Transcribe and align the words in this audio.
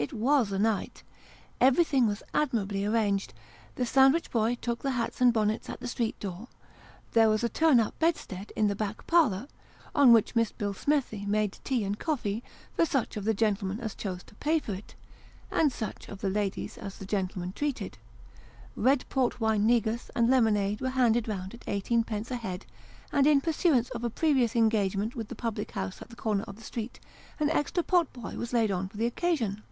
It 0.00 0.10
teas 0.10 0.52
a 0.52 0.60
night! 0.60 1.02
Everything 1.60 2.06
was 2.06 2.22
admirably 2.32 2.84
arranged. 2.84 3.34
The 3.74 3.84
sandwich 3.84 4.30
boy 4.30 4.54
took 4.60 4.80
the 4.80 4.92
hats 4.92 5.20
and 5.20 5.32
bonnets 5.32 5.68
at 5.68 5.80
the 5.80 5.88
street 5.88 6.16
door; 6.20 6.46
there 7.14 7.28
was 7.28 7.42
a 7.42 7.48
turn 7.48 7.80
up 7.80 7.98
bedstead 7.98 8.52
in 8.54 8.68
the 8.68 8.76
back 8.76 9.08
parlour, 9.08 9.48
on 9.96 10.12
which 10.12 10.36
Miss 10.36 10.52
Billsmethi 10.52 11.26
made 11.26 11.58
tea 11.64 11.82
and 11.82 11.98
coffee 11.98 12.44
for 12.76 12.86
such 12.86 13.16
of 13.16 13.24
the 13.24 13.34
gentlemen 13.34 13.80
as 13.80 13.96
chose 13.96 14.22
to 14.22 14.36
pay 14.36 14.60
for 14.60 14.72
it, 14.72 14.94
and 15.50 15.72
such 15.72 16.06
of 16.08 16.20
the 16.20 16.30
ladies 16.30 16.78
as 16.78 16.98
the 16.98 17.04
gentlemen 17.04 17.52
treated; 17.52 17.98
red 18.76 19.04
port 19.08 19.40
wine 19.40 19.66
negus 19.66 20.12
and 20.14 20.30
lemonade 20.30 20.80
were 20.80 20.90
handed 20.90 21.26
round 21.26 21.54
at 21.54 21.64
eighteenpence 21.66 22.30
a 22.30 22.36
head; 22.36 22.66
and 23.10 23.26
in 23.26 23.40
pursuance 23.40 23.88
of 23.90 24.04
a 24.04 24.10
previous 24.10 24.54
engagement 24.54 25.16
with 25.16 25.26
the 25.26 25.34
public 25.34 25.72
house 25.72 26.00
at 26.00 26.08
the 26.08 26.14
corner 26.14 26.44
of 26.44 26.54
the 26.54 26.62
street, 26.62 27.00
an 27.40 27.50
extra 27.50 27.82
potboy 27.82 28.36
was 28.36 28.52
laid 28.52 28.70
on 28.70 28.88
for 28.88 28.96
the 28.96 29.04
occasion. 29.06 29.64